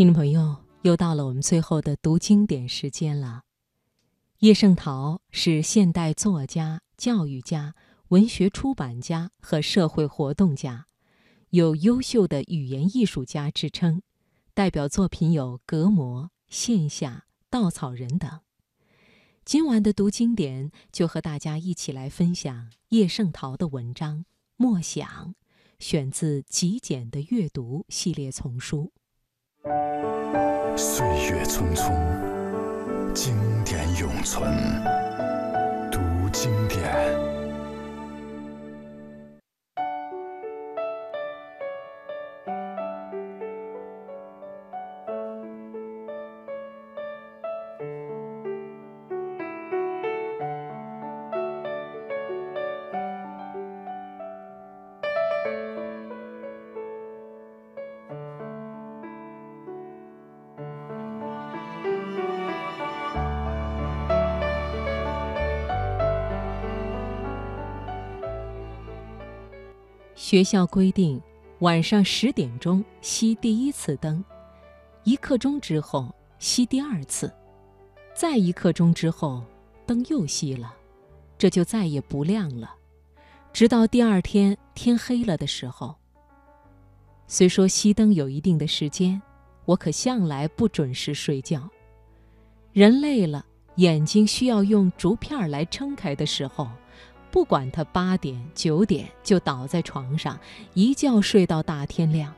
[0.00, 3.42] 听众朋友，又到了我们最后的读经典时间了。
[4.38, 7.74] 叶圣陶是现代作家、教育家、
[8.08, 10.86] 文学出版家和社会活动家，
[11.50, 14.00] 有优秀的语言艺术家之称，
[14.54, 17.10] 代表作品有《隔膜》《线下》
[17.50, 18.40] 《稻草人》等。
[19.44, 24.20] 今晚的读经典，就和大家一起来分享叶圣陶的文章
[24.56, 25.06] 《默想》，
[25.78, 28.94] 选自《极简的阅读》系列丛书。
[29.62, 31.92] 岁月匆匆，
[33.12, 34.50] 经典永存。
[35.92, 36.00] 读
[36.32, 37.29] 经典。
[70.30, 71.20] 学校规定，
[71.58, 74.24] 晚上十点钟熄第一次灯，
[75.02, 77.34] 一刻钟之后熄第二次，
[78.14, 79.42] 再一刻钟之后
[79.86, 80.72] 灯又熄了，
[81.36, 82.72] 这就再也不亮了，
[83.52, 85.96] 直到第二天天黑了的时候。
[87.26, 89.20] 虽说熄灯有一定的时间，
[89.64, 91.68] 我可向来不准时睡觉。
[92.72, 93.44] 人累了，
[93.78, 96.70] 眼睛需要用竹片来撑开的时候。
[97.30, 100.38] 不管他八点九点就倒在床上，
[100.74, 102.34] 一觉睡到大天亮。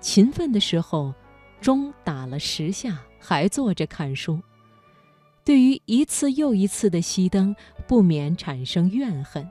[0.00, 1.14] 勤奋的时候，
[1.60, 4.40] 钟打了十下，还坐着看书。
[5.44, 7.54] 对于一次又一次的熄灯，
[7.86, 9.48] 不免产生怨恨，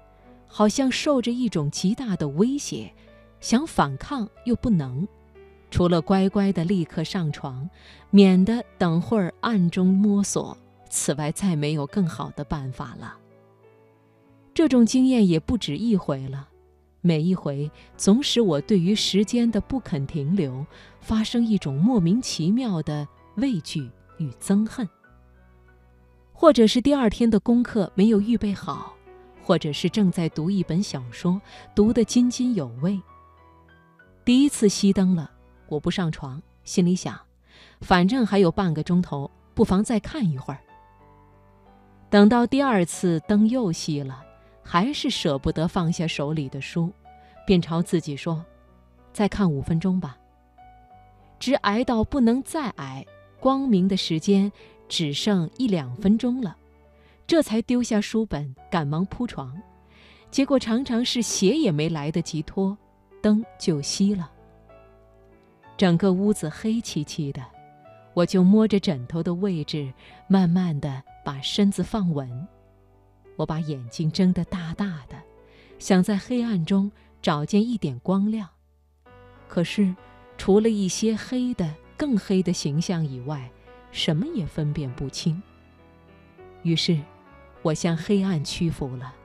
[0.47, 2.91] 好像受着一种极大的威胁，
[3.39, 5.07] 想反抗又不能，
[5.69, 7.69] 除了乖乖的立刻上床，
[8.09, 10.57] 免得等会儿暗中摸索，
[10.89, 13.18] 此外再没有更好的办法了。
[14.59, 16.49] 这种经验也不止一回了，
[16.99, 20.65] 每一回总使我对于时间的不肯停留
[20.99, 24.85] 发生一种莫名其妙的畏惧与憎恨。
[26.33, 28.93] 或者是第二天的功课没有预备好，
[29.41, 31.41] 或者是正在读一本小说，
[31.73, 33.01] 读得津津有味。
[34.25, 35.31] 第一次熄灯了，
[35.69, 37.17] 我不上床，心里想，
[37.79, 40.59] 反正还有半个钟头，不妨再看一会儿。
[42.09, 44.25] 等到第二次灯又熄了。
[44.71, 46.93] 还是舍不得放下手里的书，
[47.43, 48.45] 便朝自己说
[49.11, 50.15] ：“再看五分钟吧。”
[51.39, 53.03] 直挨到不能再挨，
[53.39, 54.51] 光明的时间
[54.87, 56.55] 只剩一两分钟了，
[57.25, 59.59] 这才丢下书本，赶忙铺床。
[60.29, 62.77] 结果常常是鞋也没来得及脱，
[63.23, 64.29] 灯就熄了。
[65.77, 67.43] 整个屋子黑漆漆的，
[68.13, 69.91] 我就摸着枕头的位置，
[70.27, 72.47] 慢慢的把身子放稳。
[73.39, 75.15] 我把眼睛睁得大大的，
[75.79, 76.91] 想在黑暗中
[77.21, 78.49] 找见一点光亮。
[79.47, 79.95] 可是，
[80.37, 83.49] 除了一些黑的、更黑的形象以外，
[83.93, 85.41] 什么也分辨不清。
[86.63, 86.99] 于是，
[87.61, 89.15] 我向黑暗屈服了，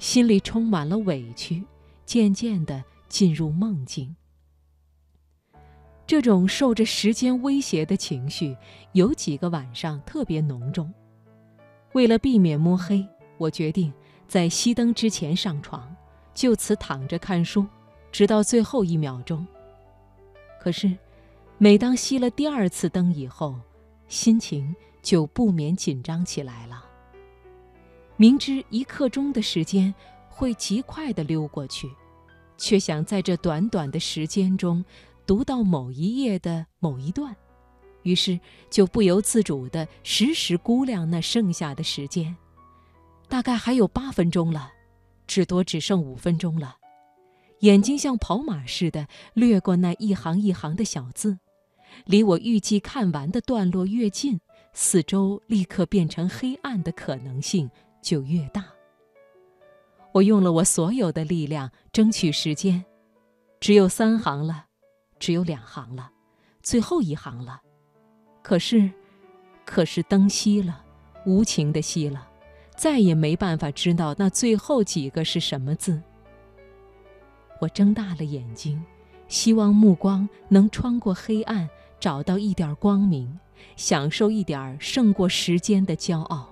[0.00, 1.64] 心里充满了委屈，
[2.04, 4.16] 渐渐地进入梦境。
[6.08, 8.56] 这种受着时间威胁的情绪，
[8.94, 10.92] 有几个晚上特别浓重。
[11.92, 13.06] 为了避免摸黑。
[13.40, 13.90] 我决定
[14.28, 15.96] 在熄灯之前上床，
[16.34, 17.66] 就此躺着看书，
[18.12, 19.46] 直到最后一秒钟。
[20.60, 20.94] 可是，
[21.56, 23.58] 每当熄了第二次灯以后，
[24.08, 26.84] 心情就不免紧张起来了。
[28.18, 29.94] 明知一刻钟的时间
[30.28, 31.90] 会极快地溜过去，
[32.58, 34.84] 却想在这短短的时间中
[35.26, 37.34] 读到某一页的某一段，
[38.02, 42.36] 于是就不由自主地时时估量那剩下的时间。
[43.30, 44.72] 大概还有八分钟了，
[45.28, 46.76] 至多只剩五分钟了。
[47.60, 51.38] 眼睛像跑马似的掠过那一行一行的小字，
[52.04, 54.40] 离我预计看完的段落越近，
[54.72, 57.70] 四周立刻变成黑暗的可能性
[58.02, 58.64] 就越大。
[60.12, 62.84] 我用了我所有的力量争取时间，
[63.60, 64.66] 只有三行了，
[65.20, 66.10] 只有两行了，
[66.62, 67.60] 最后一行了。
[68.42, 68.90] 可是，
[69.64, 70.84] 可是灯熄了，
[71.26, 72.26] 无情的熄了。
[72.80, 76.00] 再也没办法知道那最后几个是什么字。
[77.60, 78.82] 我睁大了眼睛，
[79.28, 81.68] 希望目光能穿过黑暗，
[82.00, 83.38] 找到一点光明，
[83.76, 86.48] 享受一点胜过时间的骄傲。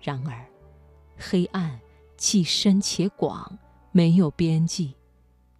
[0.00, 0.46] 然而，
[1.18, 1.80] 黑暗
[2.16, 3.58] 既深且广，
[3.90, 4.94] 没有边际，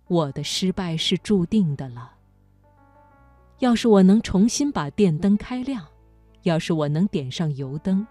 [0.07, 2.13] 我的失败是注定的了。
[3.59, 5.85] 要是我能重新把电灯开亮，
[6.45, 8.07] 要是我能点上油灯，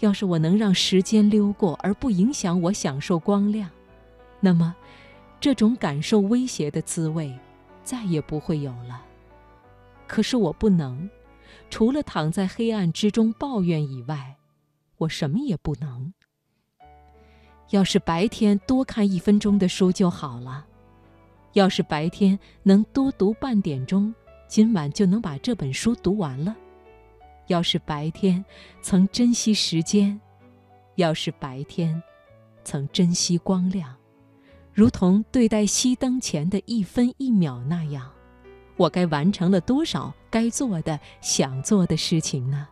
[0.00, 3.70] 要是我能让时间溜过而不影响我享受光亮，
[4.40, 4.74] 那么，
[5.40, 7.32] 这种感受威胁的滋味
[7.84, 9.02] 再也不会有了。
[10.06, 11.08] 可是我不能，
[11.70, 14.36] 除了躺在黑暗之中抱怨以外，
[14.98, 16.12] 我什么也不能。
[17.70, 20.64] 要是白天多看一分钟的书就好了，
[21.54, 24.14] 要是白天能多读半点钟。
[24.46, 26.54] 今晚就能把这本书读完了。
[27.48, 28.44] 要是白天
[28.80, 30.20] 曾珍惜时间，
[30.96, 32.02] 要是白天
[32.64, 33.94] 曾珍惜光亮，
[34.72, 38.10] 如同对待熄灯前的一分一秒那样，
[38.76, 42.66] 我该完成了多少该做的、想做的事情呢？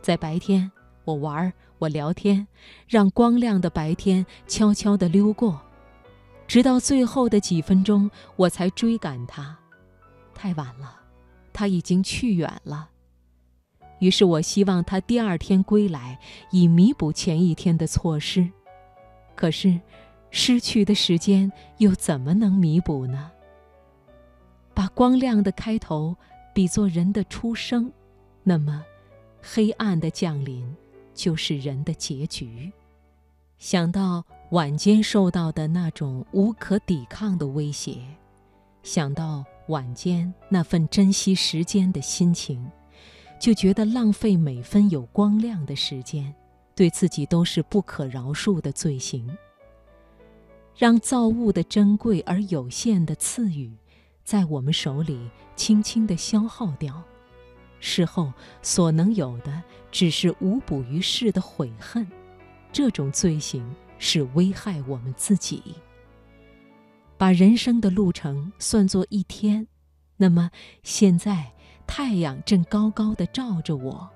[0.00, 0.70] 在白天，
[1.04, 2.46] 我玩，我聊天，
[2.86, 5.60] 让光亮的白天悄悄地溜过，
[6.46, 9.56] 直到最后的几分钟，我才追赶它。
[10.34, 11.00] 太晚了，
[11.52, 12.88] 他已经去远了。
[14.00, 16.18] 于是我希望他第二天归来，
[16.50, 18.48] 以弥补前一天的错失。
[19.34, 19.80] 可是，
[20.30, 23.30] 失去的时间又怎么能弥补呢？
[24.74, 26.16] 把光亮的开头
[26.52, 27.92] 比作人的出生，
[28.42, 28.84] 那么，
[29.42, 30.64] 黑暗的降临
[31.14, 32.72] 就是人的结局。
[33.58, 37.98] 想到晚间受到的那种无可抵抗的威胁，
[38.82, 39.44] 想到。
[39.68, 42.70] 晚间那份珍惜时间的心情，
[43.38, 46.34] 就觉得浪费每分有光亮的时间，
[46.74, 49.28] 对自己都是不可饶恕的罪行。
[50.76, 53.72] 让造物的珍贵而有限的赐予，
[54.24, 57.02] 在我们手里轻轻地消耗掉，
[57.80, 58.32] 事后
[58.62, 62.06] 所能有的只是无补于事的悔恨。
[62.70, 63.68] 这种罪行
[63.98, 65.62] 是危害我们自己。
[67.16, 69.66] 把人生的路程算作一天，
[70.16, 70.50] 那么
[70.84, 71.50] 现在
[71.88, 74.08] 太阳正高高的照着我，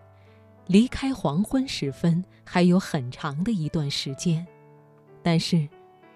[0.68, 4.46] 离开黄昏时分还有很长的一段时间，
[5.22, 5.68] 但是，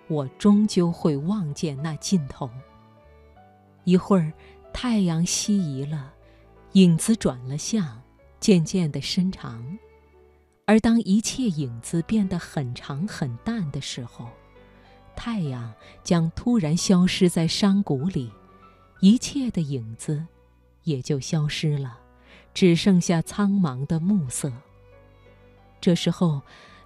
[0.07, 2.49] 我终究会望见那尽头。
[3.83, 4.33] 一会儿，
[4.73, 6.13] 太阳西移了，
[6.73, 8.01] 影子转了向，
[8.39, 9.79] 渐渐的伸长，
[10.67, 14.29] 而当一切影子变得很长很淡的时候。
[15.17, 15.73] 太阳
[16.05, 18.31] 将突然消失在山谷里，
[19.01, 20.25] 一切的影子
[20.87, 21.99] 也就消失了，
[22.55, 24.51] 只剩下苍茫的暮色。
[25.81, 26.41] 这时候，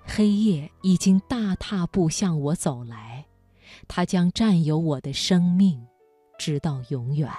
[0.05, 3.27] 黑夜已经大踏步向我走来，
[3.87, 5.87] 它将占有我的生命，
[6.37, 7.31] 直到永远。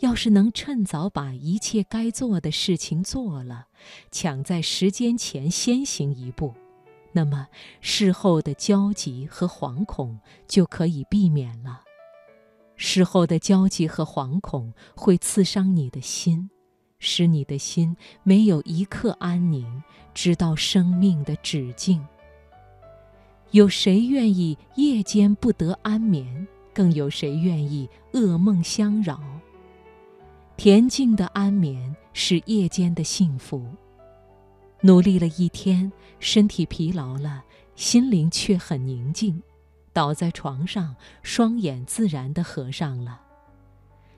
[0.00, 3.66] 要是能趁早把一切该做的事情做了，
[4.10, 6.54] 抢在时间前先行一步。
[7.12, 7.48] 那么，
[7.80, 11.82] 事后的焦急和惶恐就可以避免了。
[12.76, 16.50] 事后的焦急和惶恐会刺伤你的心，
[16.98, 19.82] 使你的心没有一刻安宁，
[20.14, 22.04] 直到生命的止境。
[23.52, 26.46] 有谁愿意夜间不得安眠？
[26.74, 29.18] 更有谁愿意噩梦相扰？
[30.58, 33.64] 恬静的安眠是夜间的幸福。
[34.82, 35.90] 努力了一天，
[36.20, 37.42] 身体疲劳了，
[37.74, 39.42] 心灵却很宁静，
[39.96, 43.22] 倒在床上，双眼自然地合上了。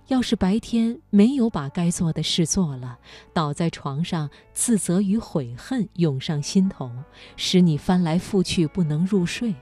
[0.09, 2.99] 要是白天没有把该做的事做了，
[3.33, 6.91] 倒在床上，自责与悔恨涌上心头，
[7.37, 9.55] 使你翻来覆去不能入睡，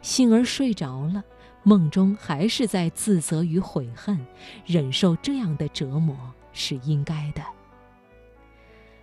[0.00, 1.22] 幸而睡着了，
[1.62, 4.18] 梦中还是在自责与悔恨，
[4.64, 6.16] 忍受这样的折磨
[6.54, 7.42] 是应该的。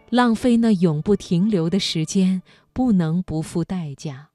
[0.10, 2.42] 浪费那永不停留的时间，
[2.74, 4.33] 不能不付代价。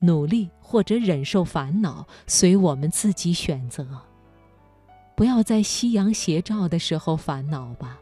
[0.00, 3.86] 努力或者忍受烦恼，随我们自己选择。
[5.14, 7.98] 不要在夕阳斜照的时候烦恼吧，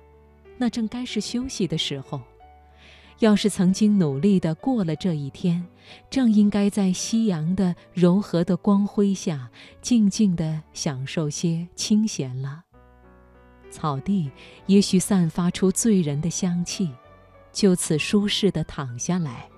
[0.59, 2.21] 那正该是休息的时候。
[3.21, 5.65] 要是曾经努力的过了这一天，
[6.11, 9.49] 正应该在夕阳的柔和的光辉下，
[9.81, 12.65] 静静的享受些清闲了。
[13.71, 14.31] 草地
[14.67, 16.91] 也许散发出醉人的香气。
[17.53, 19.49] 就此舒适地躺下来，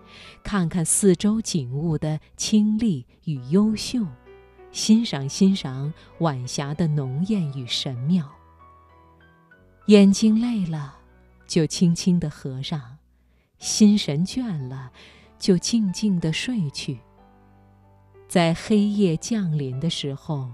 [0.42, 4.06] 看看四周景物的清丽与优秀，
[4.70, 8.30] 欣赏欣赏晚霞的浓艳与神妙。
[9.86, 10.96] 眼睛累了，
[11.46, 12.98] 就轻轻地合上；
[13.58, 14.90] 心神倦了，
[15.38, 16.98] 就静静地睡去。
[18.28, 20.52] 在黑夜降临的时候，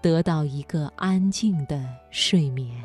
[0.00, 2.82] 得到一个安静的睡眠。